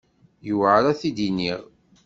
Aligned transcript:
Yewɛeṛ 0.45 0.83
ad 0.91 0.97
t-id-iniɣ. 0.99 1.61